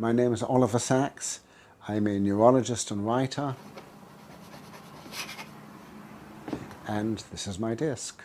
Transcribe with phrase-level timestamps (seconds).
[0.00, 1.40] My name is Oliver Sacks.
[1.86, 3.54] I'm a neurologist and writer.
[6.88, 8.22] And this is my desk.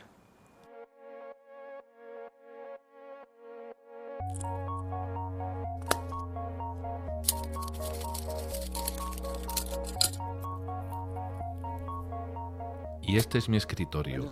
[13.16, 14.29] Y este es mi escritorio.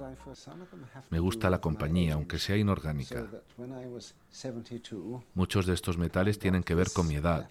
[1.09, 3.25] Me gusta la compañía, aunque sea inorgánica.
[5.33, 7.49] Muchos de estos metales tienen que ver con mi edad.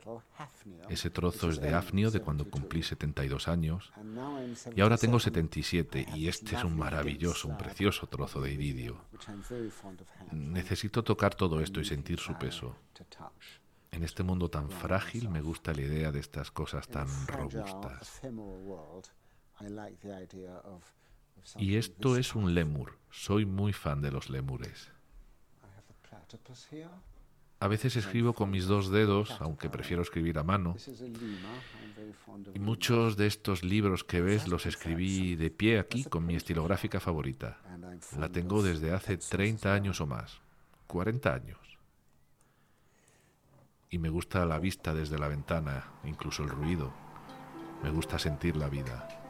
[0.90, 3.90] Ese trozo es de afnio de cuando cumplí 72 años.
[4.76, 8.98] Y ahora tengo 77 y este es un maravilloso, un precioso trozo de iridio.
[10.32, 12.76] Necesito tocar todo esto y sentir su peso.
[13.90, 18.20] En este mundo tan frágil me gusta la idea de estas cosas tan robustas.
[21.56, 22.98] Y esto es un lémur.
[23.10, 24.90] Soy muy fan de los lémures.
[27.60, 30.74] A veces escribo con mis dos dedos, aunque prefiero escribir a mano.
[32.54, 36.98] Y muchos de estos libros que ves los escribí de pie aquí con mi estilográfica
[36.98, 37.58] favorita.
[38.18, 40.40] La tengo desde hace 30 años o más.
[40.88, 41.58] 40 años.
[43.90, 46.92] Y me gusta la vista desde la ventana, incluso el ruido.
[47.82, 49.21] Me gusta sentir la vida.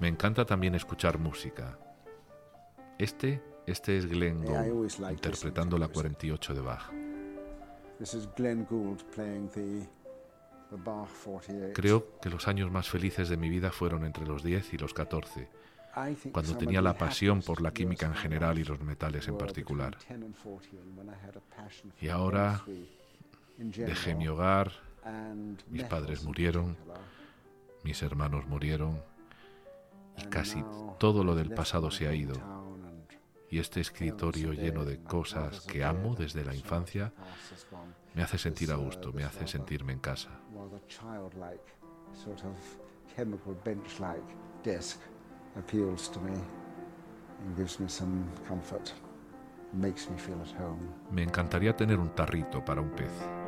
[0.00, 1.78] Me encanta también escuchar música.
[2.98, 6.90] Este, este es Glenn Gould interpretando la 48 de Bach.
[11.74, 14.94] Creo que los años más felices de mi vida fueron entre los 10 y los
[14.94, 15.48] 14,
[16.32, 19.98] cuando tenía la pasión por la química en general y los metales en particular.
[22.00, 22.62] Y ahora
[23.58, 24.72] dejé mi hogar,
[25.68, 26.76] mis padres murieron,
[27.82, 29.02] mis hermanos murieron,
[30.20, 30.64] y casi
[30.98, 32.34] todo lo del pasado se ha ido.
[33.48, 37.12] Y este escritorio lleno de cosas que amo desde la infancia
[38.14, 40.30] me hace sentir a gusto, me hace sentirme en casa.
[51.10, 53.39] Me encantaría tener un tarrito para un pez.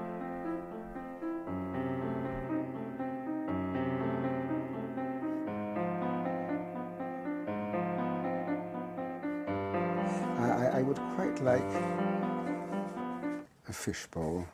[11.42, 11.60] Like
[13.68, 14.46] a fishbowl.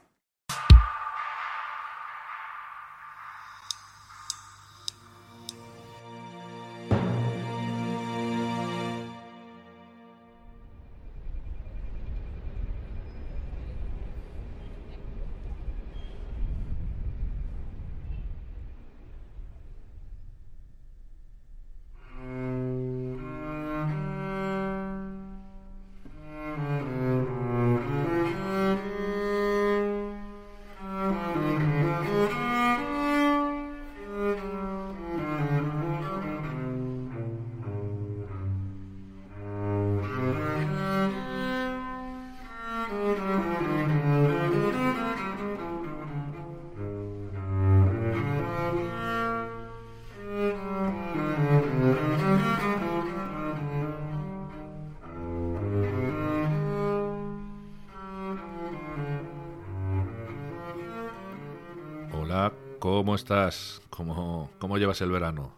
[63.18, 63.82] Estás?
[63.90, 65.52] ¿Cómo, ¿Cómo llevas el verano?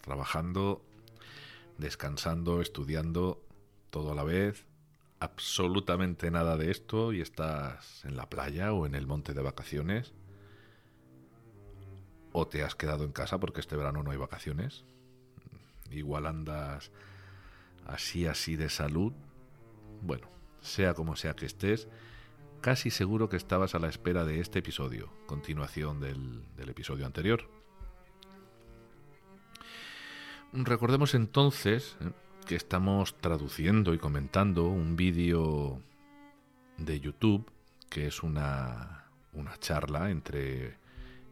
[0.00, 0.82] ¿Trabajando,
[1.76, 3.42] descansando, estudiando,
[3.90, 4.64] todo a la vez?
[5.20, 10.14] ¿Absolutamente nada de esto y estás en la playa o en el monte de vacaciones?
[12.32, 14.84] ¿O te has quedado en casa porque este verano no hay vacaciones?
[15.90, 16.90] Igual andas
[17.86, 19.12] así, así de salud.
[20.00, 20.26] Bueno,
[20.62, 21.86] sea como sea que estés,
[22.64, 27.46] casi seguro que estabas a la espera de este episodio, continuación del, episodio anterior.
[30.54, 32.10] Recordemos entonces eh,
[32.46, 35.78] que estamos traduciendo y comentando un vídeo
[36.78, 37.52] de YouTube
[37.90, 40.78] que es una, una charla entre,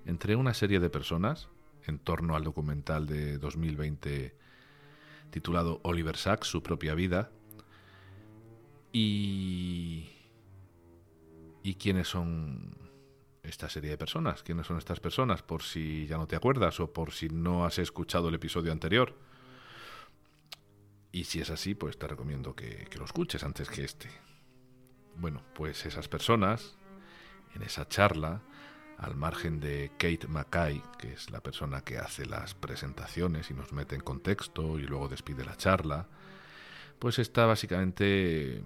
[0.04, 1.48] entre una serie de personas
[1.86, 4.36] en torno al documental de 2020
[5.30, 7.30] titulado Oliver Sacks, su propia vida.
[8.92, 10.11] Y
[11.62, 12.76] ¿Y quiénes son
[13.42, 14.42] esta serie de personas?
[14.42, 15.42] ¿Quiénes son estas personas?
[15.42, 19.14] Por si ya no te acuerdas o por si no has escuchado el episodio anterior.
[21.12, 24.08] Y si es así, pues te recomiendo que, lo escuches antes que este.
[25.16, 26.78] Bueno, pues esas personas,
[27.54, 28.40] en esa charla,
[28.96, 33.72] al margen de Kate Mackay, que es la persona que hace las presentaciones y nos
[33.72, 36.08] mete en contexto y luego despide la charla,
[36.98, 38.62] pues está básicamente,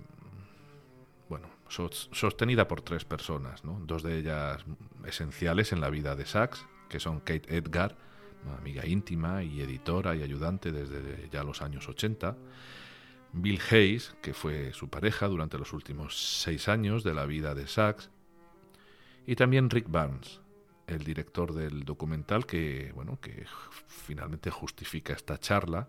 [1.69, 4.65] sostenida por tres personas, dos de ellas
[5.07, 7.97] esenciales en la vida de Sachs, que son Kate Edgar,
[8.45, 12.37] una amiga íntima y editora y ayudante desde ya los años 80,
[13.33, 17.67] Bill Hayes, que fue su pareja durante los últimos seis años de la vida de
[17.67, 18.11] Sachs,
[19.27, 20.41] y también Rick Barnes,
[20.87, 23.45] el director del documental que, bueno, que
[23.89, 25.89] finalmente justifica esta charla.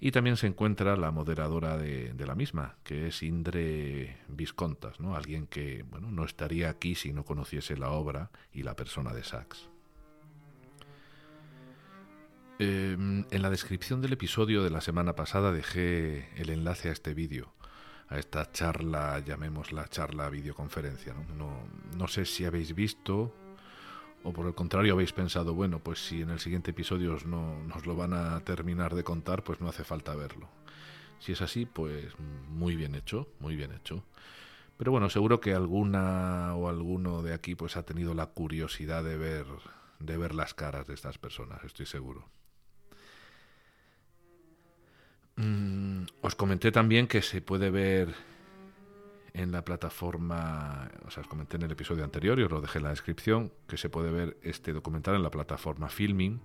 [0.00, 5.16] Y también se encuentra la moderadora de, la misma, que es Indre Viscontas, ¿no?
[5.16, 9.24] alguien que bueno, no estaría aquí si no conociese la obra y la persona de
[9.24, 9.68] Sachs.
[12.58, 17.12] Em, en la descripción del episodio de la semana pasada dejé el enlace a este
[17.12, 17.52] vídeo,
[18.08, 21.14] a esta charla, llamémosla charla videoconferencia.
[21.14, 21.24] ¿no?
[21.34, 23.34] No, no sé si habéis visto
[24.24, 27.86] o por el contrario habéis pensado, bueno, pues si en el siguiente episodio no, nos
[27.86, 30.48] lo van a terminar de contar, pues no hace falta verlo.
[31.20, 32.12] Si es así, pues
[32.48, 34.02] muy bien hecho, muy bien hecho.
[34.76, 39.16] Pero bueno, seguro que alguna o alguno de aquí pues ha tenido la curiosidad de
[39.16, 39.46] ver
[40.00, 42.28] de ver las caras de estas personas, estoy seguro.
[45.36, 48.14] Mm, os comenté también que se puede ver
[49.34, 52.78] en la plataforma, o sea, os comenté en el episodio anterior y os lo dejé
[52.78, 56.40] en la descripción, que se puede ver este documental en la plataforma Filming.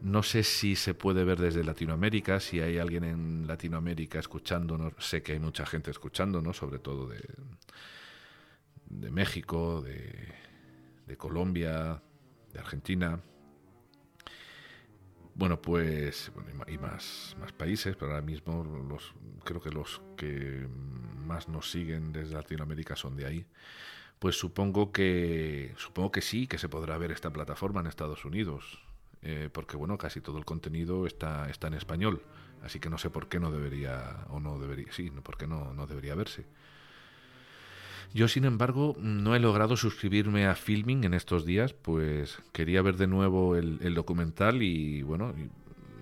[0.00, 5.22] No sé si se puede ver desde Latinoamérica, si hay alguien en Latinoamérica escuchándonos, sé
[5.22, 7.24] que hay mucha gente escuchándonos, sobre todo de,
[8.90, 10.34] de México, de,
[11.06, 12.02] de Colombia,
[12.52, 13.20] de Argentina.
[15.38, 19.14] Bueno, pues bueno, y más, más países, pero ahora mismo los,
[19.44, 20.66] creo que los que
[21.24, 23.46] más nos siguen desde Latinoamérica son de ahí.
[24.18, 28.80] Pues supongo que supongo que sí, que se podrá ver esta plataforma en Estados Unidos,
[29.22, 32.20] eh, porque bueno, casi todo el contenido está, está en español,
[32.64, 35.72] así que no sé por qué no debería o no debería, sí, por qué no,
[35.72, 36.46] no debería verse.
[38.14, 42.96] Yo, sin embargo, no he logrado suscribirme a Filming en estos días, pues quería ver
[42.96, 45.34] de nuevo el, documental y, bueno,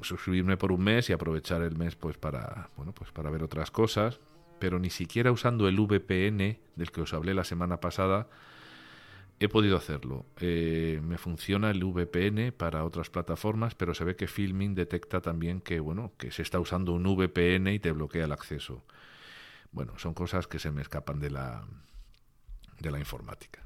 [0.02, 3.70] suscribirme por un mes y aprovechar el mes pues para, bueno, pues para ver otras
[3.70, 4.20] cosas,
[4.58, 8.28] pero ni siquiera usando el VPN del que os hablé la semana pasada
[9.38, 10.24] he podido hacerlo.
[10.40, 15.60] Eh, me funciona el VPN para otras plataformas, pero se ve que Filming detecta también
[15.60, 18.84] que, bueno, que se está usando un VPN y te bloquea el acceso.
[19.72, 21.66] Bueno, son cosas que se me escapan de la,
[22.80, 23.62] de la informática.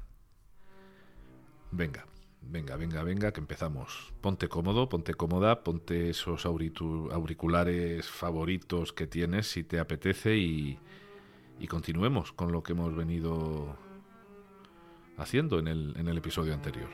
[1.71, 2.05] Venga,
[2.41, 4.13] venga, venga, venga, que empezamos.
[4.21, 10.79] Ponte cómodo, ponte cómoda, ponte esos auriculares favoritos que tienes si te apetece y,
[11.59, 13.77] y continuemos con lo que hemos venido
[15.17, 16.89] haciendo en el, en el episodio anterior.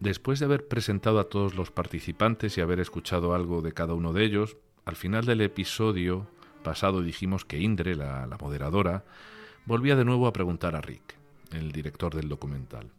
[0.00, 4.14] Después de haber presentado a todos los participantes y haber escuchado algo de cada uno
[4.14, 4.56] de ellos,
[4.90, 6.26] al final del episodio
[6.64, 9.04] pasado dijimos que Indre, la, moderadora,
[9.64, 11.14] volvía de nuevo a preguntar a Rick,
[11.52, 12.90] el director del documental.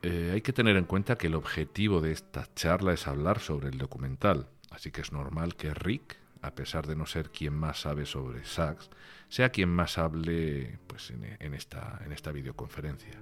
[0.00, 3.68] Eh, hay que tener en cuenta que el objetivo de esta charla es hablar sobre
[3.68, 7.82] el documental, así que es normal que Rick, a pesar de no ser quien más
[7.82, 8.88] sabe sobre Sachs,
[9.28, 13.20] sea quien más hable pues, en, esta, en esta videoconferencia,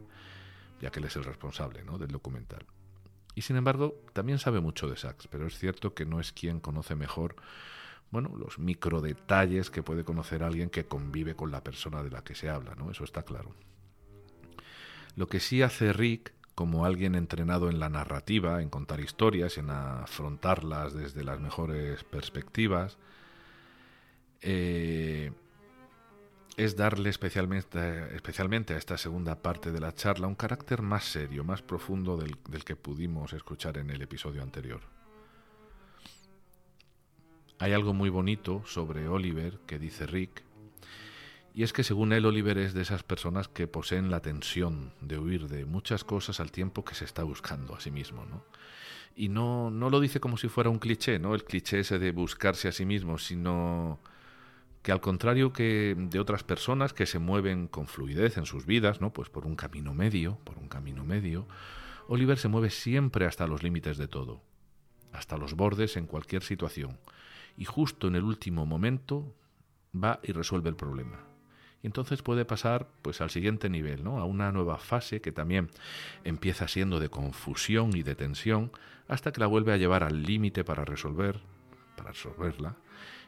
[0.80, 1.98] ya que él es el responsable ¿no?
[1.98, 2.64] del documental.
[3.34, 6.60] Y sin embargo, también sabe mucho de Sachs, pero es cierto que no es quien
[6.60, 7.36] conoce mejor
[8.14, 12.22] bueno, los micro detalles que puede conocer alguien que convive con la persona de la
[12.22, 12.92] que se habla, ¿no?
[12.92, 13.56] Eso está claro.
[15.16, 19.70] Lo que sí hace Rick, como alguien entrenado en la narrativa, en contar historias, en
[19.70, 22.98] afrontarlas desde las mejores perspectivas,
[24.42, 25.32] eh,
[26.56, 31.42] es darle especialmente, especialmente a esta segunda parte de la charla un carácter más serio,
[31.44, 34.80] más profundo del, que pudimos escuchar en el episodio anterior.
[37.58, 40.44] Hay algo muy bonito sobre Oliver que dice Rick,
[41.54, 45.18] y es que según él Oliver es de esas personas que poseen la tensión de
[45.18, 48.44] huir de muchas cosas al tiempo que se está buscando a sí mismo, ¿no?
[49.16, 51.36] Y no, no lo dice como si fuera un cliché, ¿no?
[51.36, 54.00] El cliché ese de buscarse a sí mismo, sino
[54.84, 59.00] que al contrario que de otras personas que se mueven con fluidez en sus vidas,
[59.00, 59.14] ¿no?
[59.14, 61.48] Pues por un camino medio, por un camino medio,
[62.06, 64.42] Oliver se mueve siempre hasta los límites de todo,
[65.10, 66.98] hasta los bordes en cualquier situación,
[67.56, 69.34] y justo en el último momento
[69.94, 71.18] va y resuelve el problema.
[71.82, 74.18] Y entonces puede pasar pues al siguiente nivel, ¿no?
[74.18, 75.70] A una nueva fase que también
[76.24, 78.70] empieza siendo de confusión y de tensión
[79.08, 81.40] hasta que la vuelve a llevar al límite para resolver,
[81.96, 82.76] para resolverla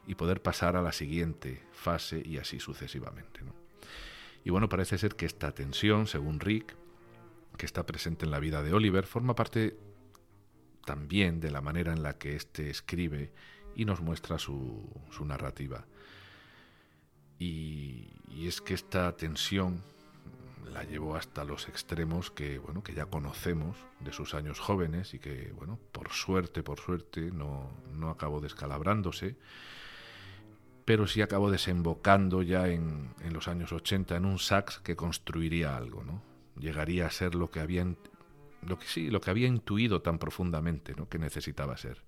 [0.07, 3.41] y poder pasar a la siguiente fase y así sucesivamente.
[4.45, 6.77] Y bueno, parece ser que esta tensión, según Rick,
[7.57, 9.77] que está presente en la vida de Oliver, forma parte
[10.85, 13.33] también de la manera en la que éste escribe
[13.75, 14.89] y nos muestra su,
[15.25, 15.85] narrativa.
[17.39, 19.83] Y, y, es que esta tensión
[20.73, 25.19] la llevó hasta los extremos que, bueno, que ya conocemos de sus años jóvenes y
[25.19, 29.37] que, bueno, por suerte, por suerte, no, no acabó descalabrándose,
[30.87, 35.77] pero sí acabó desembocando ya en, en los años 80 en un sax que construiría
[35.77, 36.23] algo, ¿no?
[36.59, 37.85] Llegaría a ser lo que había
[38.67, 41.09] lo que sí, lo que había intuido tan profundamente, ¿no?
[41.09, 42.03] que necesitaba ser,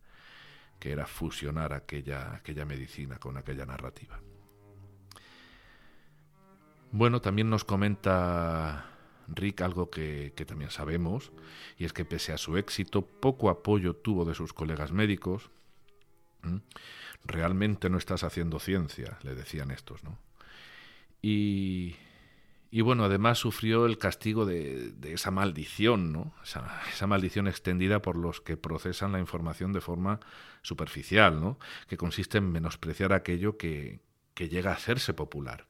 [0.78, 4.20] que era fusionar aquella, aquella medicina con aquella narrativa.
[6.90, 8.86] Bueno, también nos comenta
[9.28, 11.32] Rick algo que, que, también sabemos,
[11.76, 15.50] y es que pese a su éxito, poco apoyo tuvo de sus colegas médicos.
[17.24, 20.18] Realmente no estás haciendo ciencia, le decían estos, ¿no?
[21.20, 21.96] Y,
[22.70, 26.34] y bueno, además sufrió el castigo de, de esa maldición, ¿no?
[26.42, 30.20] Esa, maldición extendida por los que procesan la información de forma
[30.62, 31.58] superficial, ¿no?
[31.88, 34.00] Que consiste en menospreciar aquello que,
[34.34, 35.66] que llega a hacerse popular.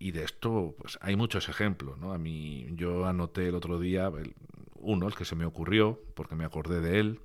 [0.00, 2.12] Y de esto, pues hay muchos ejemplos, ¿no?
[2.12, 4.10] A mí, yo anoté el otro día
[4.74, 7.20] uno, el que se me ocurrió, porque me acordé de él,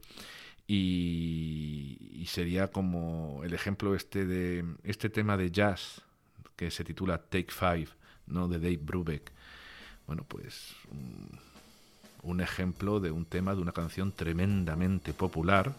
[0.67, 6.01] y, sería como el ejemplo este de este tema de jazz
[6.55, 7.89] que se titula Take Five
[8.25, 8.47] ¿no?
[8.47, 9.31] de Dave Brubeck.
[10.07, 11.29] Bueno, pues un,
[12.23, 15.75] un, ejemplo de un tema de una canción tremendamente popular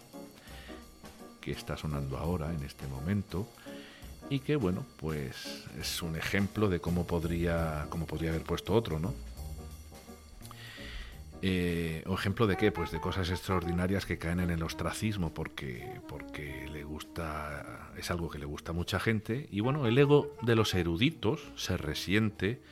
[1.40, 3.48] que está sonando ahora, en este momento,
[4.30, 8.98] y que, bueno, pues es un ejemplo de cómo podría, cómo podría haber puesto otro,
[8.98, 9.12] ¿no?
[11.46, 12.72] Eh, ¿O ejemplo de qué?
[12.72, 18.30] Pues de cosas extraordinarias que caen en el ostracismo porque, porque le gusta, es algo
[18.30, 19.46] que le gusta a mucha gente.
[19.50, 22.62] Y bueno, el ego de los eruditos se resiente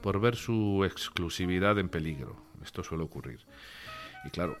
[0.00, 2.38] por ver su exclusividad en peligro.
[2.62, 3.40] Esto suele ocurrir.
[4.24, 4.56] Y claro,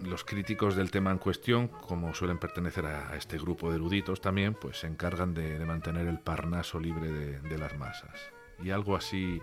[0.00, 4.54] los críticos del tema en cuestión, como suelen pertenecer a este grupo de eruditos también,
[4.54, 8.18] pues se encargan de, mantener el parnaso libre de, las masas.
[8.60, 9.40] Y algo así,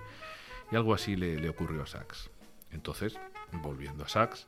[0.73, 2.29] y algo así le ocurrió a Sachs.
[2.71, 3.17] Entonces,
[3.61, 4.47] volviendo a Sachs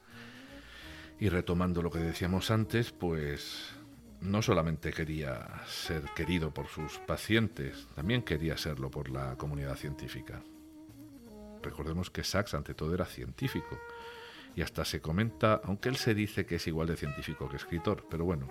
[1.19, 3.73] y retomando lo que decíamos antes, pues
[4.21, 10.41] no solamente quería ser querido por sus pacientes, también quería serlo por la comunidad científica.
[11.61, 13.79] Recordemos que Sachs ante todo era científico
[14.55, 18.05] y hasta se comenta, aunque él se dice que es igual de científico que escritor,
[18.09, 18.47] pero bueno,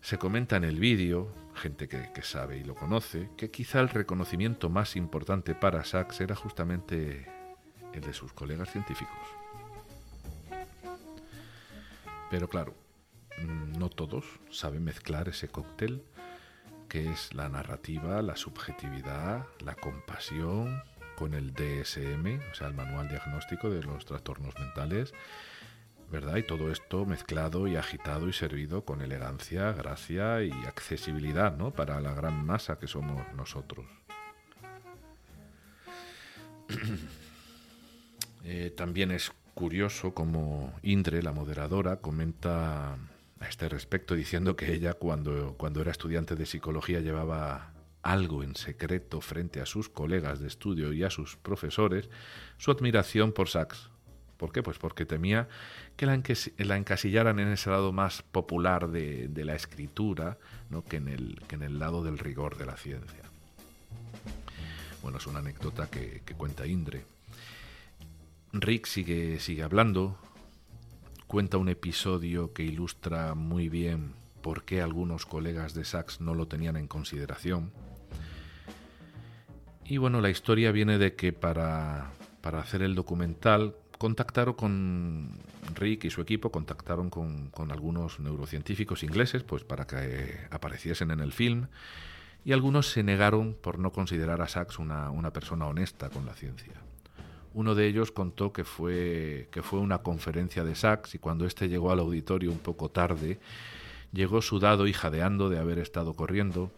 [0.00, 4.70] se comenta en el vídeo, gente que, sabe y lo conoce, que quizá el reconocimiento
[4.70, 7.26] más importante para Sachs era justamente
[7.92, 9.18] el de sus colegas científicos.
[12.30, 12.74] Pero claro,
[13.78, 16.04] no todos saben mezclar ese cóctel
[16.88, 20.82] que es la narrativa, la subjetividad, la compasión
[21.16, 25.12] con el DSM, o sea, el manual diagnóstico de los trastornos mentales,
[26.10, 26.36] ¿verdad?
[26.36, 31.72] Y todo esto mezclado y agitado y servido con elegancia, gracia y accesibilidad, ¿no?
[31.72, 33.84] Para la gran masa que somos nosotros.
[38.44, 44.94] eh, también es curioso como Indre, la moderadora, comenta a este respecto diciendo que ella
[44.94, 47.72] cuando, cuando era estudiante de psicología llevaba
[48.02, 52.08] algo en secreto frente a sus colegas de estudio y a sus profesores,
[52.56, 53.90] su admiración por Sachs.
[54.36, 54.62] ¿Por qué?
[54.62, 55.48] Pues porque temía
[55.96, 56.22] que la,
[56.58, 60.38] la encasillaran en ese lado más popular de, la escritura
[60.70, 60.84] ¿no?
[60.84, 63.24] que, en el, que en el lado del rigor de la ciencia.
[65.02, 67.17] Bueno, es una anécdota que cuenta Indre.
[68.52, 70.16] Rick sigue, sigue hablando,
[71.26, 76.48] cuenta un episodio que ilustra muy bien por qué algunos colegas de Sachs no lo
[76.48, 77.70] tenían en consideración.
[79.84, 85.38] Y bueno, la historia viene de que para, para hacer el documental contactaron con
[85.74, 91.20] Rick y su equipo, contactaron con, con, algunos neurocientíficos ingleses pues para que apareciesen en
[91.20, 91.66] el film
[92.44, 96.34] y algunos se negaron por no considerar a Sachs una, una persona honesta con la
[96.34, 96.87] ciencia.
[97.54, 101.68] Uno de ellos contó que fue, que fue una conferencia de Sachs y cuando éste
[101.68, 103.38] llegó al auditorio un poco tarde,
[104.12, 106.70] llegó sudado y jadeando de haber estado corriendo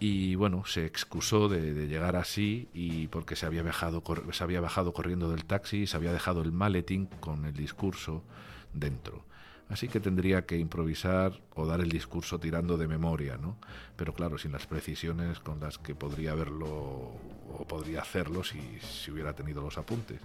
[0.00, 4.60] y bueno, se excusó de, de, llegar así y porque se había, viajado, se había
[4.60, 8.24] bajado corriendo del taxi y se había dejado el maletín con el discurso
[8.72, 9.24] dentro.
[9.72, 13.56] Así que tendría que improvisar o dar el discurso tirando de memoria, ¿no?
[13.96, 19.10] Pero claro, sin las precisiones con las que podría haberlo o podría hacerlo si, si
[19.10, 20.20] hubiera tenido los apuntes.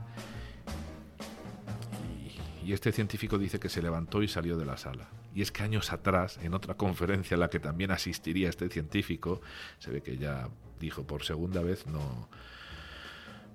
[2.66, 5.08] Y, este científico dice que se levantó y salió de la sala.
[5.34, 9.39] Y es que años atrás, en otra conferencia a la que también asistiría este científico,
[9.80, 12.27] se ve que ya dijo por segunda vez no,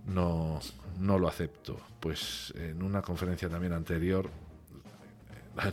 [0.06, 0.58] no,
[0.98, 1.78] no lo acepto.
[2.00, 4.30] Pues en una conferencia también anterior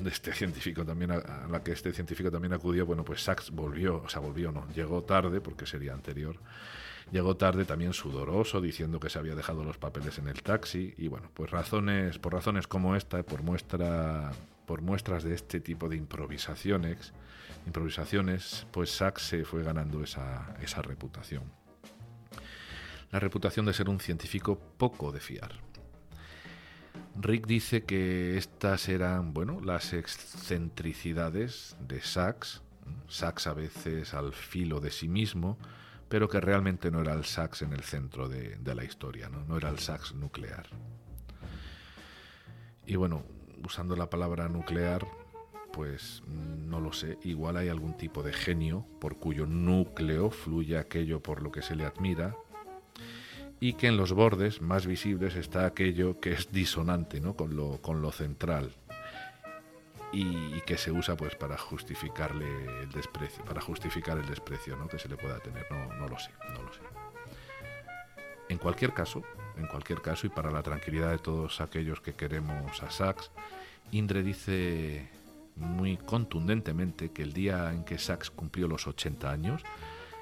[0.06, 4.10] este científico también a, la que este científico también acudió, bueno, pues Sachs volvió, o
[4.10, 6.38] sea, volvió, no, llegó tarde porque sería anterior.
[7.12, 11.08] Llegó tarde también sudoroso, diciendo que se había dejado los papeles en el taxi y
[11.08, 14.32] bueno, pues razones, por razones como esta, por muestra,
[14.68, 17.14] por muestras de este tipo de improvisaciones,
[17.66, 21.44] improvisaciones, pues Sachs se fue ganando esa, esa reputación.
[23.12, 25.69] La reputación de ser un científico poco de fiar.
[27.16, 32.62] Rick dice que estas eran, bueno, las excentricidades de Sachs,
[33.08, 35.58] Sachs a veces al filo de sí mismo,
[36.08, 39.44] pero que realmente no era el Sachs en el centro de, la historia, ¿no?
[39.46, 40.68] no era el Sachs nuclear.
[42.86, 43.24] Y bueno,
[43.64, 45.06] usando la palabra nuclear,
[45.72, 51.22] pues no lo sé, igual hay algún tipo de genio por cuyo núcleo fluye aquello
[51.22, 52.36] por lo que se le admira,
[53.60, 57.36] y que en los bordes más visibles está aquello que es disonante ¿no?
[57.36, 58.74] con, lo, con lo central
[60.12, 62.46] y, que se usa pues para justificarle
[62.82, 64.88] el desprecio, para justificar el desprecio ¿no?
[64.88, 65.66] que se le pueda tener.
[65.72, 66.82] No, no lo sé, no lo sé.
[68.50, 69.24] En cualquier caso,
[69.58, 73.32] en cualquier caso, y para la tranquilidad de todos aquellos que queremos a Sachs,
[73.92, 75.10] Indre dice
[75.56, 79.64] muy contundentemente que el día en que Sachs cumplió los 80 años,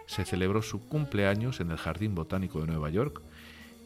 [0.08, 3.22] se celebró su cumpleaños en el Jardín Botánico de Nueva York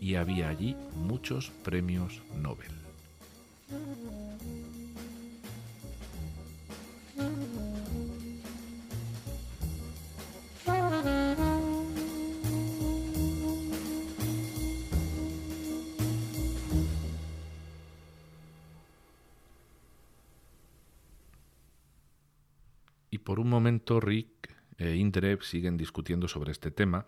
[0.02, 2.72] y había allí muchos premios Nobel.
[23.12, 27.06] Y por un momento Rick e Indreb siguen discutiendo sobre este tema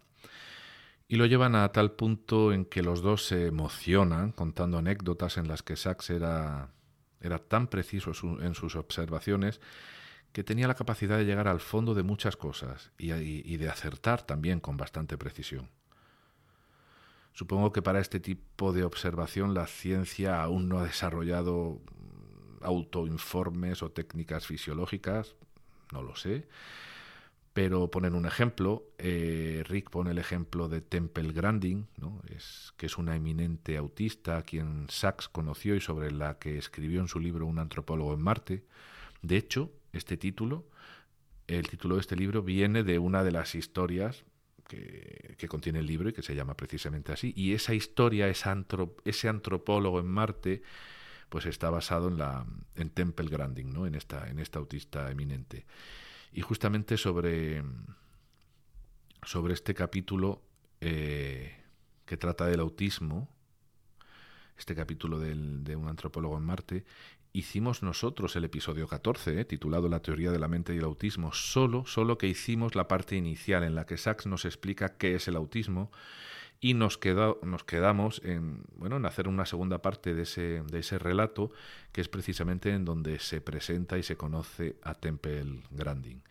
[1.07, 5.47] y lo llevan a tal punto en que los dos se emocionan contando anécdotas en
[5.47, 6.69] las que Sachs era,
[7.21, 9.61] era tan preciso en sus observaciones
[10.31, 14.23] que tenía la capacidad de llegar al fondo de muchas cosas y, y de acertar
[14.23, 15.69] también con bastante precisión.
[17.33, 21.81] Supongo que para este tipo de observación la ciencia aún no ha desarrollado
[22.61, 25.35] autoinformes o técnicas fisiológicas,
[25.91, 26.47] no lo sé,
[27.53, 32.19] pero ponen un ejemplo, eh, Rick pone el ejemplo de Temple Grandin, ¿no?
[32.77, 37.07] que es una eminente autista a quien Sachs conoció y sobre la que escribió en
[37.07, 38.63] su libro Un antropólogo en Marte.
[39.21, 40.65] De hecho, este título,
[41.45, 44.25] el título de este libro viene de una de las historias
[44.67, 47.33] que, que contiene el libro y que se llama precisamente así.
[47.35, 50.63] Y esa historia, ese antropólogo en Marte,
[51.29, 53.85] pues está basado en, la, en Temple Grandin, ¿no?
[53.85, 55.65] en, esta, en esta autista eminente.
[56.33, 57.63] Y justamente sobre,
[59.21, 60.41] sobre este capítulo
[60.81, 61.55] eh,
[62.05, 63.29] que trata del autismo,
[64.57, 66.85] este capítulo de un antropólogo en Marte,
[67.33, 71.33] hicimos nosotros el episodio 14, eh, titulado La teoría de la mente y el autismo,
[71.33, 75.27] solo, solo que hicimos la parte inicial en la que Sachs nos explica qué es
[75.27, 75.91] el autismo
[76.63, 76.97] y nos,
[77.43, 81.51] nos quedamos en, bueno, en hacer una segunda parte de ese, de ese relato,
[81.91, 86.23] que es precisamente en donde se presenta y se conoce a Temple Grandin.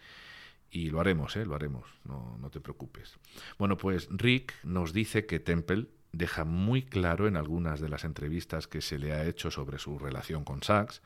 [0.70, 1.44] Y lo haremos, ¿eh?
[1.44, 3.18] lo haremos, no, no te preocupes.
[3.58, 8.66] Bueno, pues Rick nos dice que Temple deja muy claro en algunas de las entrevistas
[8.66, 11.02] que se le ha hecho sobre su relación con Sachs,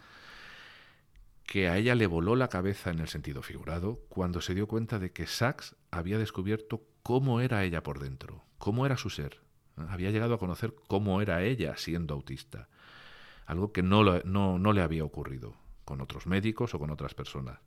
[1.47, 5.01] que a ella le voló la cabeza en el sentido figurado cuando se dio cuenta
[5.01, 9.41] de que Sachs había descubierto cómo era ella por dentro, cómo era su ser.
[9.77, 12.69] Había llegado a conocer cómo era ella siendo autista,
[13.45, 17.61] algo que no, no, le había ocurrido con otros médicos o con otras personas.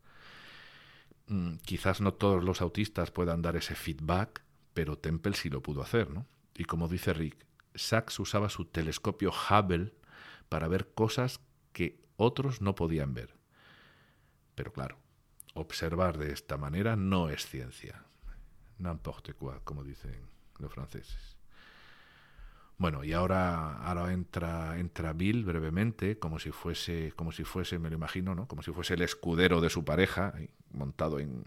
[1.28, 5.82] Mm, quizás no todos los autistas puedan dar ese feedback, pero Temple sí lo pudo
[5.82, 6.26] hacer, ¿no?
[6.56, 9.94] Y como dice Rick, Sachs usaba su telescopio Hubble
[10.50, 11.40] para ver cosas
[11.72, 13.38] que otros no podían ver.
[14.56, 14.98] Pero claro,
[15.54, 18.04] observar de esta manera no es ciencia
[18.80, 21.38] n'importe quoi, como dicen los franceses.
[22.80, 27.90] Bueno, y ahora, ahora entra, entra Bill brevemente, como si fuese, como si fuese, me
[27.90, 28.48] lo imagino, ¿no?
[28.48, 30.34] Como si fuese el escudero de su pareja,
[30.72, 31.44] montado en,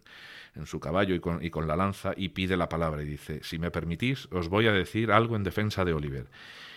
[0.55, 3.41] en su caballo y con, y con la lanza, y pide la palabra y dice,
[3.43, 6.29] si me permitís, os voy a decir algo en defensa de Oliver.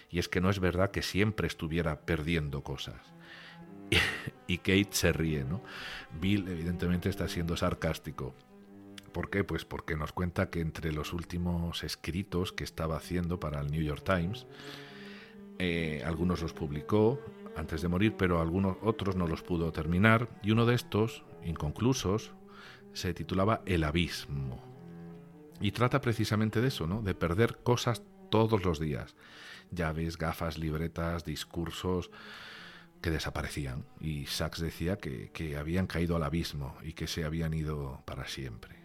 [0.10, 3.02] Y es que no es verdad que siempre estuviera perdiendo cosas.
[4.48, 5.62] y Kate se ríe, ¿no?
[6.22, 8.34] Bill evidentemente está siendo sarcástico.
[9.16, 9.46] ¿Por qué?
[9.46, 13.82] Pues porque nos cuenta que entre los últimos escritos que estaba haciendo para el New
[13.82, 14.46] York Times,
[15.58, 17.22] eh, algunos los publicó
[17.56, 22.34] antes de morir, pero algunos otros no los pudo terminar, y uno de estos, inconclusos,
[22.92, 24.62] se titulaba El abismo.
[25.62, 27.02] Y trata precisamente de eso, ¿no?
[27.02, 29.16] De perder cosas todos los días.
[29.72, 32.12] Llaves, gafas, libretas, discursos,
[33.02, 37.54] que desaparecían y Sachs decía que, que habían caído al abismo y que se habían
[37.54, 38.85] ido para siempre.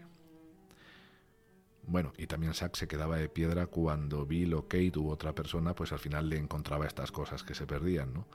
[1.86, 5.74] Bueno, y también Sachs se quedaba de piedra cuando Bill o Kate u otra persona,
[5.74, 8.26] pues al final le encontraba estas cosas que se perdían, ¿no?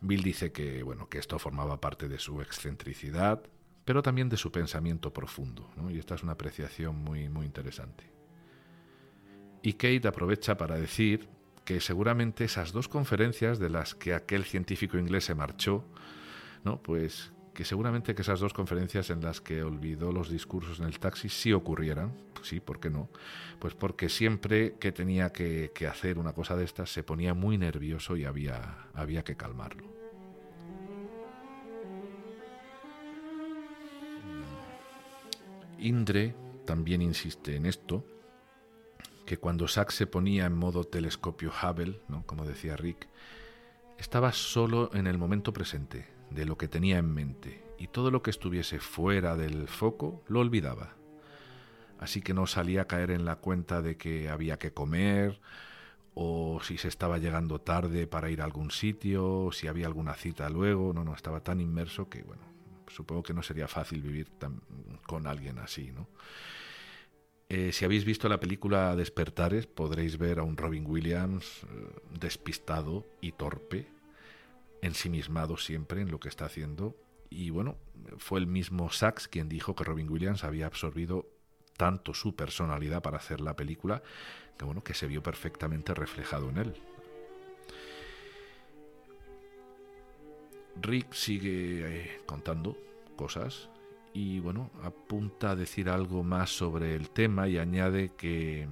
[0.00, 3.42] Bill dice que, bueno, que esto formaba parte de su excentricidad,
[3.84, 5.90] pero también de su pensamiento profundo, ¿no?
[5.90, 8.12] Y esta es una apreciación muy, muy interesante.
[9.62, 11.28] Y Kate aprovecha para decir
[11.64, 15.84] que seguramente esas dos conferencias de las que aquel científico inglés se marchó,
[16.64, 16.82] ¿no?
[16.82, 20.98] Pues que seguramente que esas dos conferencias en las que olvidó los discursos en el
[20.98, 22.12] taxi sí ocurrieran,
[22.42, 23.08] sí, ¿por qué no?
[23.60, 28.16] Pues porque siempre que tenía que, hacer una cosa de estas se ponía muy nervioso
[28.16, 29.94] y había, había que calmarlo.
[35.78, 38.04] Indre también insiste en esto,
[39.26, 42.26] que cuando Sachs se ponía en modo telescopio Hubble, ¿no?
[42.26, 43.08] como decía Rick,
[43.98, 48.22] estaba solo en el momento presente, de lo que tenía en mente, y todo lo
[48.22, 50.96] que estuviese fuera del foco lo olvidaba.
[51.98, 55.40] Así que no salía a caer en la cuenta de que había que comer,
[56.14, 60.14] o si se estaba llegando tarde para ir a algún sitio, o si había alguna
[60.14, 62.42] cita luego, no, no, estaba tan inmerso que, bueno,
[62.88, 64.60] supongo que no sería fácil vivir tan,
[65.06, 66.08] con alguien así, ¿no?
[67.48, 73.06] Eh, si habéis visto la película Despertares, podréis ver a un Robin Williams eh, despistado
[73.20, 73.86] y torpe,
[74.84, 76.96] ensimismado siempre en lo que está haciendo.
[77.30, 77.76] Y bueno,
[78.18, 81.26] fue el mismo Sachs quien dijo que Robin Williams había absorbido
[81.76, 84.02] tanto su personalidad para hacer la película
[84.56, 86.74] que bueno, que se vio perfectamente reflejado en él.
[90.80, 92.76] Rick sigue eh, contando
[93.16, 93.68] cosas
[94.12, 98.68] y bueno, apunta a decir algo más sobre el tema y añade que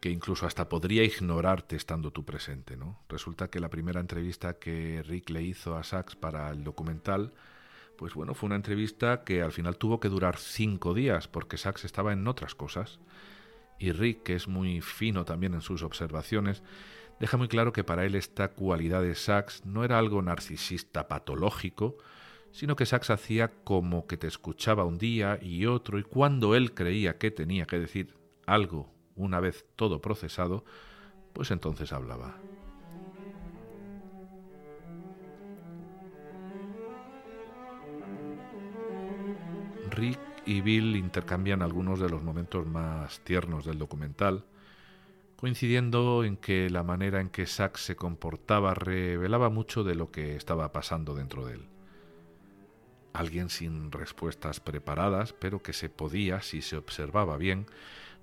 [0.00, 3.04] que incluso hasta podría ignorarte estando tú presente, ¿no?
[3.08, 7.34] Resulta que la primera entrevista que Rick le hizo a Sachs para el documental,
[7.96, 11.84] pues bueno, fue una entrevista que al final tuvo que durar cinco días porque Sachs
[11.84, 12.98] estaba en otras cosas.
[13.78, 16.62] Y Rick, que es muy fino también en sus observaciones,
[17.18, 21.98] deja muy claro que para él esta cualidad de Sachs no era algo narcisista patológico,
[22.52, 26.72] sino que Sachs hacía como que te escuchaba un día y otro, y cuando él
[26.72, 28.14] creía que tenía que decir
[28.46, 30.64] algo una vez todo procesado,
[31.32, 32.44] pues entonces hablaba.
[39.90, 44.46] Rick y Bill intercambian algunos de los momentos más tiernos del documental,
[45.36, 50.36] coincidiendo en que la manera en que Sachs se comportaba revelaba mucho de lo que
[50.36, 51.70] estaba pasando dentro de él.
[53.12, 57.66] Alguien sin respuestas preparadas, pero que se podía, si se observaba bien,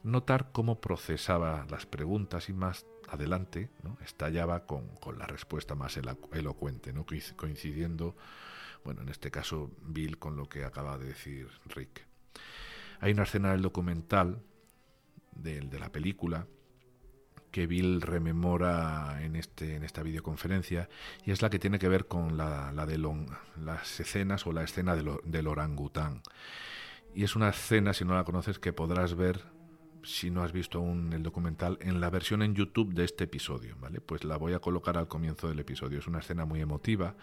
[0.03, 3.69] notar cómo procesaba las preguntas y más adelante
[4.03, 7.05] estallaba con, la respuesta más elocuente, ¿no?
[7.35, 8.15] coincidiendo,
[8.83, 12.05] bueno, en este caso Bill con lo que acaba de decir Rick.
[12.99, 14.41] Hay una escena del documental,
[15.31, 16.47] de, de la película,
[17.57, 20.89] que Bill rememora en, este, en esta videoconferencia
[21.25, 22.97] y es la que tiene que ver con la, de
[23.59, 26.21] las escenas o la escena del orangután.
[27.15, 29.41] Y es una escena, si no la conoces, que podrás ver
[30.07, 33.75] si no has visto aún el documental, en la versión en YouTube de este episodio,
[33.79, 33.99] ¿vale?
[33.99, 35.99] Pues la voy a colocar al comienzo del episodio.
[35.99, 37.15] Es una escena muy emotiva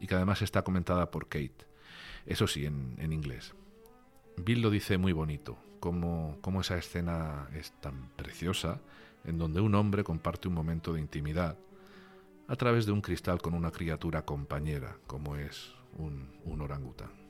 [0.00, 1.66] y que además está comentada por Kate.
[2.26, 3.54] Eso sí, en, inglés.
[4.36, 8.80] Bill lo dice muy bonito, como, como esa escena es tan preciosa,
[9.24, 11.56] en donde un hombre comparte un momento de intimidad
[12.48, 17.21] a través de un cristal con una criatura compañera, como es un orangután.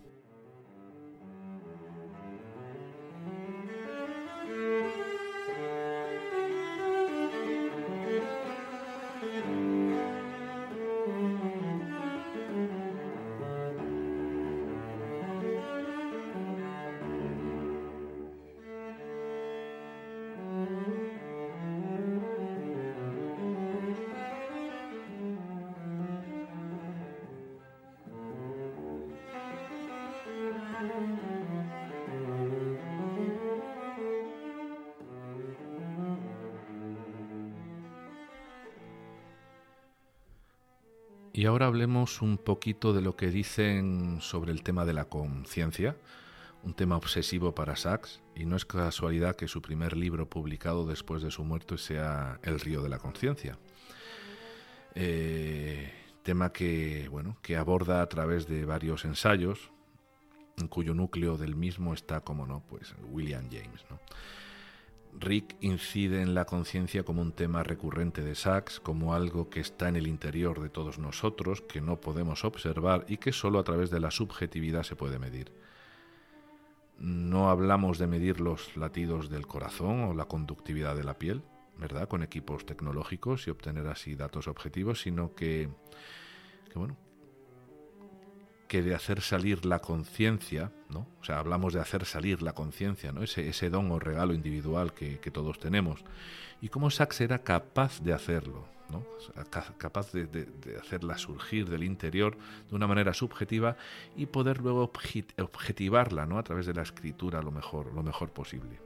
[41.42, 45.96] Y ahora hablemos un poquito de lo que dicen sobre el tema de la conciencia,
[46.62, 51.20] un tema obsesivo para Sachs, y no es casualidad que su primer libro publicado después
[51.20, 53.58] de su muerte sea El río de la conciencia.
[54.94, 59.72] Eh, tema que, bueno, que aborda a través de varios ensayos,
[60.58, 63.84] en cuyo núcleo del mismo está, como no, pues William James.
[63.90, 63.98] ¿no?
[65.18, 69.88] Rick incide en la conciencia como un tema recurrente de Sachs, como algo que está
[69.88, 73.90] en el interior de todos nosotros, que no podemos observar y que solo a través
[73.90, 75.52] de la subjetividad se puede medir.
[76.98, 81.42] No hablamos de medir los latidos del corazón o la conductividad de la piel,
[81.78, 82.08] ¿verdad?
[82.08, 85.68] Con equipos tecnológicos y obtener así datos objetivos, sino que,
[86.70, 86.96] que bueno,
[88.72, 91.06] que de hacer salir la conciencia, ¿no?
[91.20, 93.22] O sea, hablamos de hacer salir la conciencia, ¿no?
[93.22, 96.02] Ese, ese don o regalo individual que, todos tenemos.
[96.62, 99.04] Y cómo Sachs era capaz de hacerlo, ¿no?
[99.76, 100.48] capaz de,
[100.80, 102.38] hacerla surgir del interior
[102.70, 103.76] de una manera subjetiva
[104.16, 104.90] y poder luego
[105.36, 106.38] objetivarla, ¿no?
[106.38, 108.80] A través de la escritura lo mejor, lo mejor posible.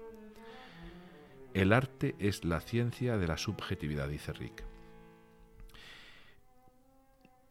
[1.54, 4.64] El arte es la ciencia de la subjetividad, dice Rick.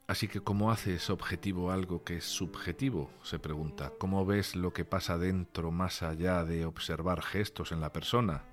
[0.07, 3.09] Así que, ¿cómo haces objetivo algo que es subjetivo?
[3.23, 3.91] Se pregunta.
[3.97, 8.43] ¿Cómo ves lo que pasa dentro más allá de observar gestos en la persona?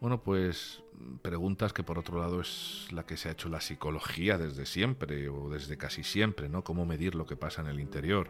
[0.00, 0.82] Bueno, pues
[1.22, 5.30] preguntas que por otro lado es la que se ha hecho la psicología desde siempre
[5.30, 6.62] o desde casi siempre, ¿no?
[6.62, 8.28] ¿Cómo medir lo que pasa en el interior?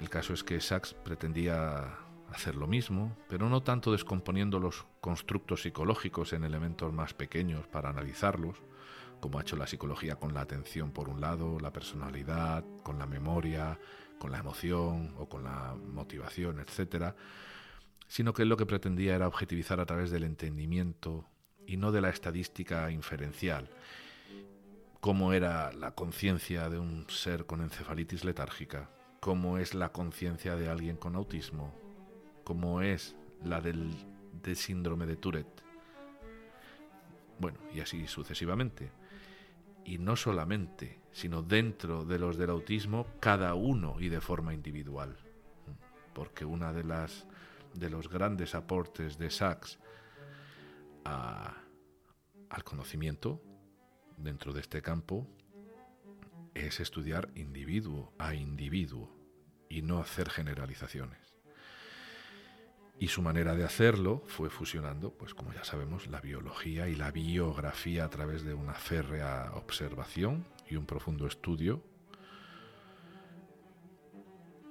[0.00, 1.98] El caso es que Sachs pretendía
[2.32, 7.90] hacer lo mismo, pero no tanto descomponiendo los constructos psicológicos en elementos más pequeños para
[7.90, 8.56] analizarlos,
[9.20, 13.06] como ha hecho la psicología con la atención por un lado, la personalidad, con la
[13.06, 13.78] memoria,
[14.18, 17.14] con la emoción o con la motivación, etc.,
[18.08, 21.28] sino que lo que pretendía era objetivizar a través del entendimiento
[21.66, 23.68] y no de la estadística inferencial,
[25.00, 30.68] cómo era la conciencia de un ser con encefalitis letárgica, cómo es la conciencia de
[30.68, 31.74] alguien con autismo,
[32.44, 33.90] cómo es la del,
[34.42, 35.62] del síndrome de Tourette.
[37.38, 38.92] Bueno, y así sucesivamente
[39.86, 45.16] y no solamente, sino dentro de los del autismo, cada uno y de forma individual.
[46.12, 47.26] Porque una de las
[47.72, 49.78] de los grandes aportes de Sachs
[51.04, 53.40] al conocimiento
[54.16, 55.28] dentro de este campo
[56.54, 59.14] es estudiar individuo a individuo
[59.68, 61.25] y no hacer generalizaciones.
[62.98, 67.10] Y su manera de hacerlo fue fusionando, pues como ya sabemos, la biología y la
[67.10, 71.82] biografía a través de una férrea observación y un profundo estudio,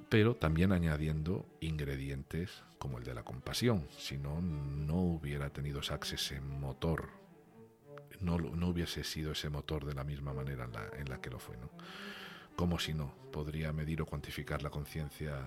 [0.09, 3.87] pero también añadiendo ingredientes como el de la compasión.
[3.95, 7.09] Si no, no hubiera tenido Sachs ese motor,
[8.21, 11.29] no, no, hubiese sido ese motor de la misma manera en la, en la que
[11.29, 11.57] lo fue.
[11.57, 11.69] ¿no?
[12.55, 15.37] Como si no, podría medir o cuantificar la conciencia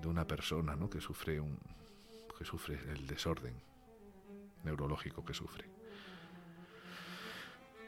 [0.00, 0.88] de una persona ¿no?
[0.88, 1.58] que sufre un,
[2.40, 3.52] que sufre, el desorden
[4.64, 5.66] neurológico que sufre.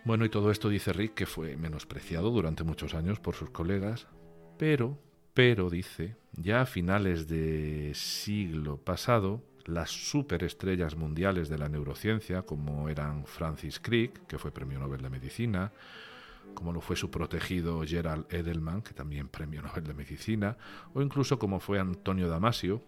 [0.05, 4.09] Bueno, y todo esto dice Rick que fue menospreciado durante muchos años por sus colegas,
[4.59, 4.99] pero,
[5.33, 12.91] pero dice, ya a finales de siglo pasado, las superestrellas mundiales de la neurociencia, como
[12.91, 15.73] eran Francis Crick, que fue premio Nobel de Medicina,
[16.53, 20.59] como lo fue su protegido Gerald Edelman, que también premio Nobel de Medicina,
[20.93, 22.83] o incluso como fue Antonio Damasio,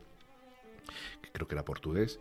[1.23, 2.21] que creo que era portugués,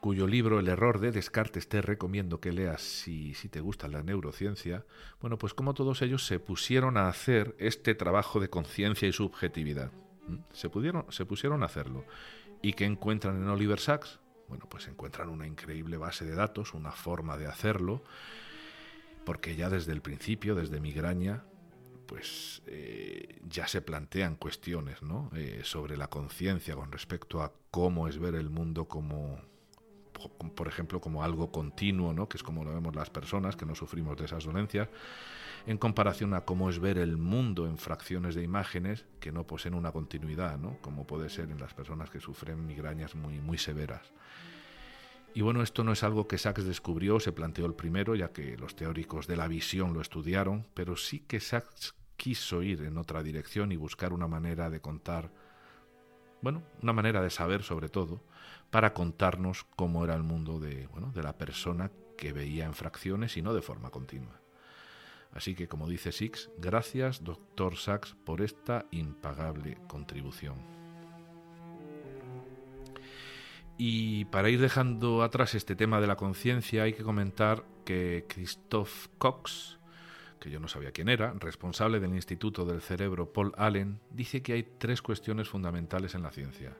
[0.00, 4.02] cuyo libro El error de Descartes te recomiendo que leas si, si te gusta la
[4.02, 4.84] neurociencia,
[5.20, 9.90] bueno, pues como todos ellos se pusieron a hacer este trabajo de conciencia y subjetividad.
[10.52, 12.04] Se, pudieron, se pusieron a hacerlo.
[12.62, 14.20] ¿Y qué encuentran en Oliver Sacks?
[14.48, 18.02] Bueno, pues encuentran una increíble base de datos, una forma de hacerlo,
[19.24, 21.44] porque ya desde el principio, desde Migraña,
[22.06, 25.30] pues eh, ya se plantean cuestiones ¿no?
[25.34, 29.40] Eh, sobre la conciencia con respecto a cómo es ver el mundo como,
[30.54, 32.28] por ejemplo, como algo continuo, ¿no?
[32.28, 34.88] que es como lo vemos las personas que no sufrimos de esas dolencias,
[35.66, 39.74] en comparación a cómo es ver el mundo en fracciones de imágenes que no poseen
[39.74, 40.78] una continuidad, ¿no?
[40.80, 44.12] como puede ser en las personas que sufren migrañas muy, muy severas.
[45.36, 48.56] Y bueno, esto no es algo que Sachs descubrió, se planteó el primero, ya que
[48.56, 53.22] los teóricos de la visión lo estudiaron, pero sí que Sachs quiso ir en otra
[53.22, 55.30] dirección y buscar una manera de contar,
[56.40, 58.22] bueno, una manera de saber sobre todo,
[58.70, 63.36] para contarnos cómo era el mundo de, bueno, de la persona que veía en fracciones
[63.36, 64.40] y no de forma continua.
[65.32, 70.75] Así que, como dice Six, gracias, doctor Sachs, por esta impagable contribución.
[73.78, 79.08] Y para ir dejando atrás este tema de la conciencia, hay que comentar que Christoph
[79.18, 79.78] Cox,
[80.40, 84.54] que yo no sabía quién era, responsable del Instituto del Cerebro Paul Allen, dice que
[84.54, 86.76] hay tres cuestiones fundamentales en la ciencia.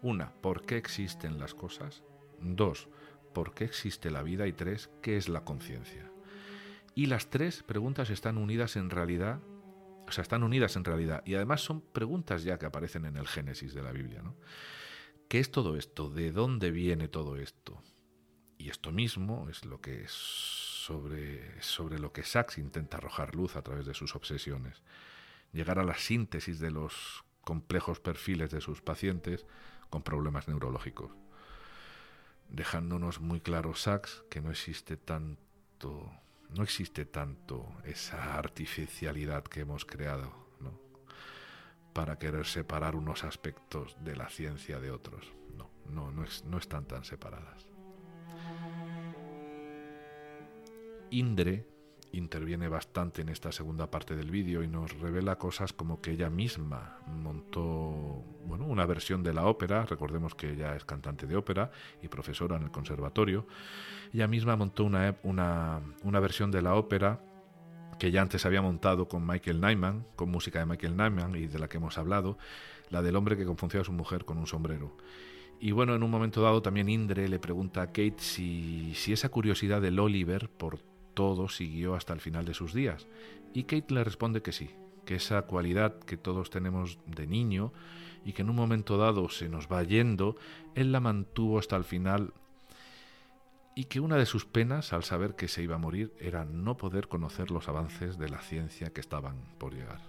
[0.00, 2.02] Una, ¿por qué existen las cosas?
[2.40, 2.88] Dos,
[3.34, 4.46] ¿por qué existe la vida?
[4.46, 6.10] Y tres, ¿qué es la conciencia?
[6.94, 9.40] Y las tres preguntas están unidas en realidad,
[10.08, 13.28] o sea, están unidas en realidad, y además son preguntas ya que aparecen en el
[13.28, 14.34] Génesis de la Biblia, ¿no?
[15.32, 16.10] ¿Qué es todo esto?
[16.10, 17.82] ¿De dónde viene todo esto?
[18.58, 23.62] Y esto mismo es lo que sobre, sobre lo que Sachs intenta arrojar luz a
[23.62, 24.82] través de sus obsesiones.
[25.50, 29.46] Llegar a la síntesis de los complejos perfiles de sus pacientes
[29.88, 31.12] con problemas neurológicos.
[32.50, 36.12] Dejándonos muy claro Sachs que no existe tanto
[36.50, 40.41] no existe tanto esa artificialidad que hemos creado.
[41.92, 45.32] Para querer separar unos aspectos de la ciencia de otros.
[45.56, 47.66] No, no, no, es, no están tan separadas.
[51.10, 51.66] Indre
[52.12, 56.28] interviene bastante en esta segunda parte del vídeo y nos revela cosas como que ella
[56.28, 61.70] misma montó bueno, una versión de la ópera, recordemos que ella es cantante de ópera
[62.02, 63.46] y profesora en el conservatorio,
[64.12, 67.20] ella misma montó una, una, una versión de la ópera
[68.02, 71.56] que ya antes había montado con Michael Nyman, con música de Michael Nyman y de
[71.60, 72.36] la que hemos hablado,
[72.90, 74.96] la del hombre que confundió a su mujer con un sombrero.
[75.60, 79.28] Y bueno, en un momento dado también Indre le pregunta a Kate si, si esa
[79.28, 80.80] curiosidad del Oliver por
[81.14, 83.06] todo siguió hasta el final de sus días.
[83.54, 84.70] Y Kate le responde que sí,
[85.04, 87.72] que esa cualidad que todos tenemos de niño
[88.24, 90.34] y que en un momento dado se nos va yendo,
[90.74, 92.34] él la mantuvo hasta el final
[93.74, 96.76] y que una de sus penas al saber que se iba a morir era no
[96.76, 100.00] poder conocer los avances de la ciencia que estaban por llegar.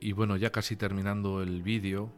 [0.00, 2.12] Y bueno, ya casi terminando el vídeo,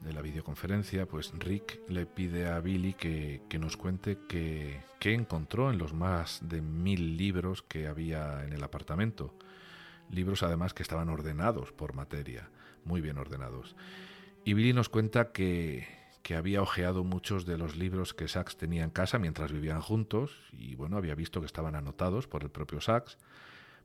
[0.00, 5.78] de la videoconferencia, pues Rick le pide a Billy que, nos cuente qué encontró en
[5.78, 9.34] los más de mil libros que había en el apartamento.
[10.10, 12.48] Libros además que estaban ordenados por materia,
[12.84, 13.76] muy bien ordenados.
[14.44, 15.86] Y Billy nos cuenta que,
[16.22, 20.32] que había ojeado muchos de los libros que Sachs tenía en casa mientras vivían juntos
[20.52, 23.18] y bueno, había visto que estaban anotados por el propio Sachs,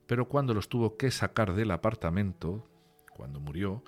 [0.08, 2.68] pero cuando los tuvo que sacar del apartamento,
[3.12, 3.84] cuando murió,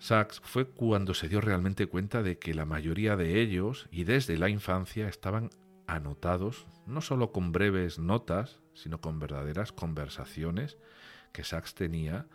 [0.00, 4.38] Sachs fue cuando se dio realmente cuenta de que la mayoría de ellos, y desde
[4.38, 5.50] la infancia, estaban
[5.86, 10.78] anotados no solo con breves notas, sino con verdaderas conversaciones
[11.32, 12.26] que Sachs tenía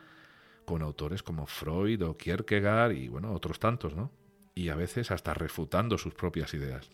[0.66, 4.12] con autores como Freud o Kierkegaard y bueno, otros tantos, ¿no?
[4.56, 6.90] Y a veces hasta refutando sus propias ideas.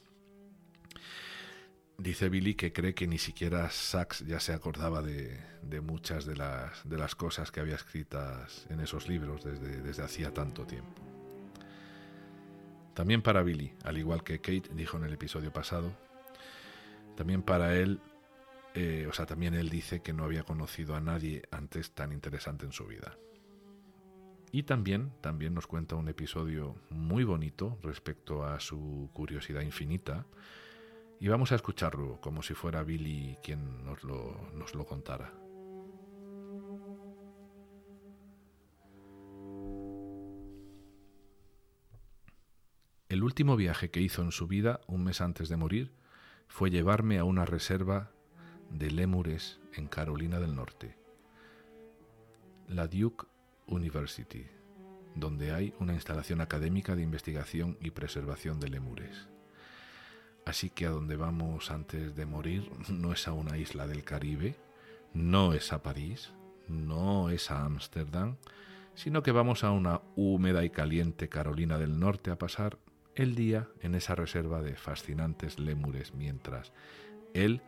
[1.97, 5.41] Dice Billy que cree que ni siquiera Sachs ya se acordaba de,
[5.82, 11.01] muchas de las, cosas que había escritas en esos libros desde, desde hacía tanto tiempo.
[12.93, 15.93] También para Billy, al igual que Kate dijo en el episodio pasado,
[17.15, 17.99] también para él,
[18.75, 22.65] eh, o sea, también él dice que no había conocido a nadie antes tan interesante
[22.65, 23.17] en su vida.
[24.51, 30.25] Y también, también nos cuenta un episodio muy bonito respecto a su curiosidad infinita,
[31.19, 35.33] y vamos a escucharlo como si fuera Billy quien nos lo, nos lo contara.
[43.09, 45.91] El último viaje que hizo en su vida, un mes antes de morir,
[46.47, 48.12] fue llevarme a una reserva
[48.69, 50.95] de lémures en Carolina del Norte,
[52.67, 53.25] la Duke
[53.69, 54.45] University,
[55.15, 59.27] donde hay una instalación académica de investigación y preservación de lémures.
[60.45, 64.55] Así que a donde vamos antes de morir no es a una isla del Caribe,
[65.13, 66.32] no es a París,
[66.67, 68.38] no es a Ámsterdam,
[68.95, 72.77] sino que vamos a una húmeda y caliente Carolina del Norte a pasar
[73.15, 76.71] el día en esa reserva de fascinantes lémures mientras
[77.34, 77.62] él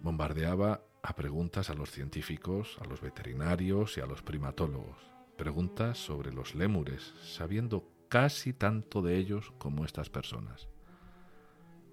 [0.00, 4.96] bombardeaba a preguntas a los científicos, a los veterinarios y a los primatólogos.
[5.36, 10.66] Preguntas sobre los lémures, sabiendo casi tanto de ellos como estas personas.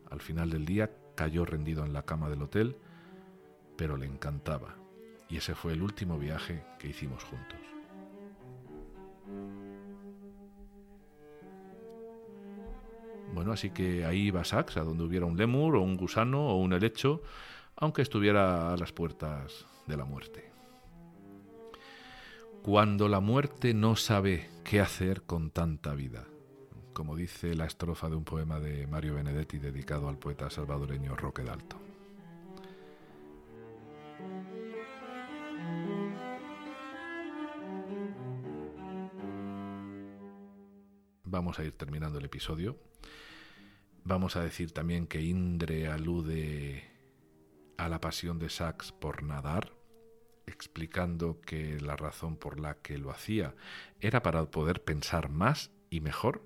[0.09, 2.75] Al final del día cayó rendido en la cama del hotel,
[3.77, 4.77] pero le encantaba.
[5.29, 7.59] Y ese fue el último viaje que hicimos juntos.
[13.31, 16.57] Bueno, así que ahí iba Sax, a donde hubiera un lemur o un gusano o
[16.57, 17.21] un helecho,
[17.75, 20.51] aunque estuviera a las puertas de la muerte.
[22.61, 26.25] Cuando la muerte no sabe qué hacer con tanta vida
[26.93, 31.43] como dice la estrofa de un poema de Mario Benedetti dedicado al poeta salvadoreño Roque
[31.43, 31.77] Dalto.
[41.25, 42.77] Vamos a ir terminando el episodio.
[44.03, 46.83] Vamos a decir también que Indre alude
[47.77, 49.73] a la pasión de Sachs por nadar,
[50.45, 53.55] explicando que la razón por la que lo hacía
[54.01, 56.43] era para poder pensar más y mejor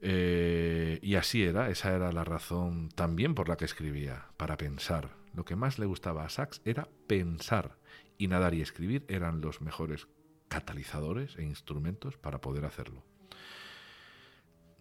[0.00, 5.10] eh, y así era, esa era la razón también por la que escribía, para pensar.
[5.34, 7.78] Lo que más le gustaba a Sachs era pensar,
[8.18, 10.08] y nadar y escribir eran los mejores
[10.48, 13.04] catalizadores e instrumentos para poder hacerlo.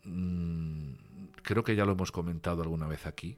[0.03, 0.93] Mm,
[1.41, 3.37] creo que ya lo hemos comentado alguna vez aquí.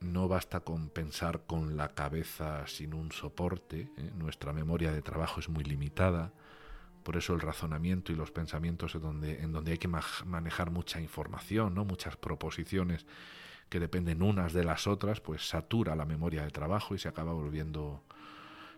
[0.00, 3.90] No basta con pensar con la cabeza sin un soporte.
[3.96, 4.10] ¿eh?
[4.14, 6.32] Nuestra memoria de trabajo es muy limitada.
[7.02, 11.00] Por eso el razonamiento y los pensamientos en donde, en donde hay que manejar mucha
[11.00, 11.84] información, ¿no?
[11.84, 13.06] muchas proposiciones
[13.68, 17.32] que dependen unas de las otras, pues satura la memoria de trabajo y se acaba
[17.32, 18.04] volviendo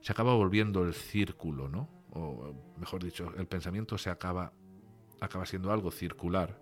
[0.00, 1.88] se acaba volviendo el círculo, ¿no?
[2.12, 4.52] O mejor dicho, el pensamiento se acaba
[5.20, 6.58] acaba siendo algo circular.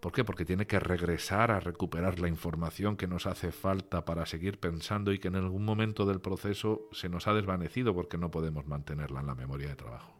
[0.00, 0.24] ¿Por qué?
[0.24, 5.12] Porque tiene que regresar a recuperar la información que nos hace falta para seguir pensando
[5.12, 9.20] y que en algún momento del proceso se nos ha desvanecido porque no podemos mantenerla
[9.20, 10.18] en la memoria de trabajo.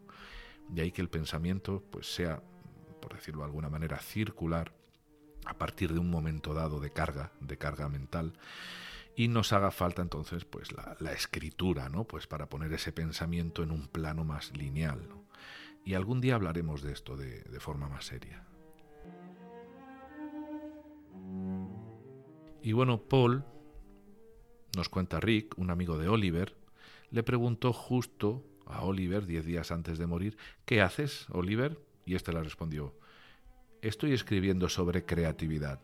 [0.69, 2.43] De ahí que el pensamiento pues sea,
[3.01, 4.71] por decirlo de alguna manera, circular
[5.45, 8.33] a partir de un momento dado de carga, de carga mental,
[9.15, 12.05] y nos haga falta entonces pues la, escritura, ¿no?
[12.05, 15.09] Pues para poner ese pensamiento en un plano más lineal.
[15.83, 18.45] Y algún día hablaremos de esto de, de forma más seria.
[22.63, 23.43] Y bueno, Paul,
[24.75, 26.55] nos cuenta Rick, un amigo de Oliver,
[27.09, 31.79] le preguntó justo a Oliver, diez días antes de morir, ¿qué haces, Oliver?
[32.05, 32.93] Y este le respondió,
[33.81, 35.79] estoy escribiendo sobre creatividad.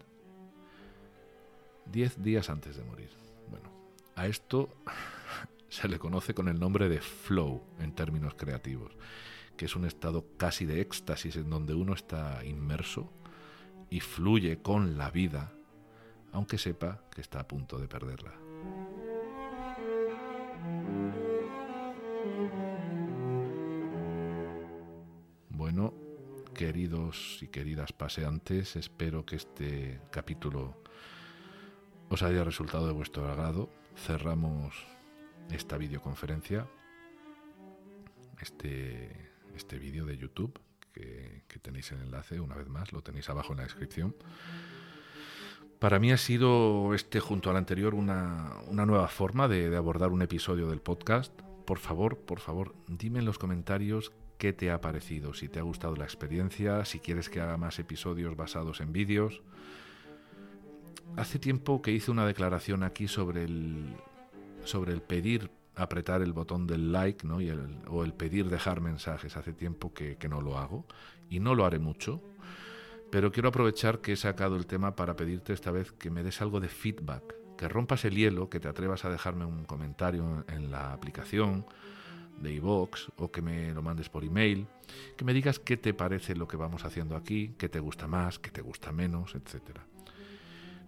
[1.85, 3.09] Diez días antes de morir.
[3.49, 3.71] Bueno,
[4.15, 4.69] a esto
[5.69, 8.91] se le conoce con el nombre de flow en términos creativos,
[9.57, 13.11] que es un estado casi de éxtasis en donde uno está inmerso
[13.89, 15.56] y fluye con la vida,
[16.31, 18.33] aunque sepa que está a punto de perderla.
[25.49, 25.93] Bueno,
[26.53, 30.81] queridos y queridas paseantes, espero que este capítulo
[32.09, 33.69] os haya resultado de vuestro agrado.
[33.95, 34.85] Cerramos
[35.51, 36.67] esta videoconferencia,
[38.39, 40.59] este, este vídeo de YouTube,
[40.93, 44.15] que, tenéis el enlace, una vez más, lo tenéis abajo en la descripción.
[45.87, 50.67] Para mí ha sido este, junto al anterior, una, nueva forma de, abordar un episodio
[50.67, 51.31] del podcast.
[51.63, 55.61] Por favor, por favor, dime en los comentarios qué te ha parecido, si te ha
[55.61, 59.41] gustado la experiencia, si quieres que haga más episodios basados en vídeos.
[61.15, 63.95] Hace tiempo que hice una declaración aquí sobre el,
[64.65, 67.39] sobre el pedir apretar el botón del like ¿no?
[67.39, 69.37] y el, o el pedir dejar mensajes.
[69.37, 70.85] Hace tiempo que no lo hago
[71.29, 72.21] y no lo haré mucho.
[73.09, 76.41] Pero quiero aprovechar que he sacado el tema para pedirte esta vez que me des
[76.41, 80.71] algo de feedback, que rompas el hielo, que te atrevas a dejarme un comentario en
[80.71, 81.65] la aplicación
[82.41, 84.67] de iVoox o que me lo mandes por email,
[85.15, 88.39] que me digas qué te parece lo que vamos haciendo aquí, qué te gusta más,
[88.39, 89.85] qué te gusta menos, etcétera.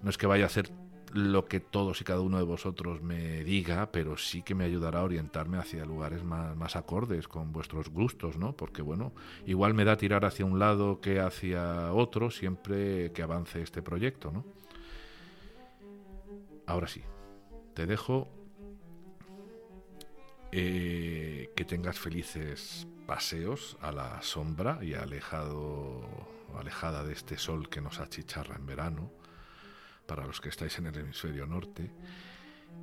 [0.02, 0.72] No es que vaya a hacer
[1.14, 5.00] lo que todos y cada uno de vosotros me diga, pero sí que me ayudará
[5.00, 8.56] a orientarme hacia lugares más, acordes con vuestros gustos, ¿no?
[8.56, 9.14] Porque bueno,
[9.46, 14.32] igual me da tirar hacia un lado que hacia otro siempre que avance este proyecto,
[14.32, 14.46] ¿no?
[16.66, 17.02] Ahora sí,
[17.74, 18.28] te dejo
[20.52, 26.08] eh, que tengas felices paseos a la sombra y alejado,
[26.56, 29.12] alejada de este sol que nos achicharra en verano,
[30.10, 31.92] para los que estáis en el hemisferio norte.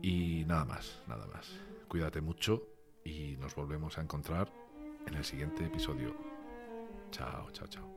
[0.01, 1.51] Y nada más, nada más.
[1.89, 2.63] Cuídate mucho
[3.05, 4.49] y nos volvemos a encontrar
[5.07, 6.15] en el siguiente episodio.
[7.11, 7.97] Chao, chao, chao.